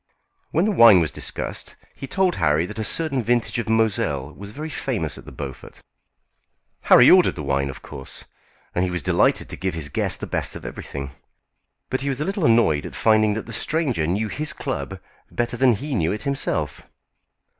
When 0.49 0.65
the 0.65 0.71
wine 0.71 0.99
was 0.99 1.11
discussed 1.11 1.75
he 1.93 2.07
told 2.07 2.37
Harry 2.37 2.65
that 2.65 2.79
a 2.79 2.83
certain 2.83 3.21
vintage 3.21 3.59
of 3.59 3.69
Moselle 3.69 4.33
was 4.33 4.49
very 4.49 4.67
famous 4.71 5.15
at 5.15 5.25
the 5.25 5.31
Beaufort. 5.31 5.79
Harry 6.85 7.11
ordered 7.11 7.35
the 7.35 7.43
wine 7.43 7.69
of 7.69 7.83
course, 7.83 8.25
and 8.73 8.89
was 8.89 9.03
delighted 9.03 9.47
to 9.49 9.55
give 9.55 9.75
his 9.75 9.89
guest 9.89 10.19
the 10.19 10.25
best 10.25 10.55
of 10.55 10.65
everything; 10.65 11.11
but 11.91 12.01
he 12.01 12.09
was 12.09 12.19
a 12.19 12.25
little 12.25 12.45
annoyed 12.45 12.87
at 12.87 12.95
finding 12.95 13.35
that 13.35 13.45
the 13.45 13.53
stranger 13.53 14.07
knew 14.07 14.27
his 14.27 14.53
club 14.53 14.99
better 15.29 15.55
than 15.55 15.73
he 15.73 15.93
knew 15.93 16.11
it 16.11 16.23
himself. 16.23 16.81